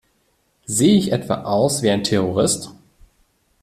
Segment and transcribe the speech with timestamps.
[0.65, 2.71] Sehe ich etwa aus wie ein Terrorist?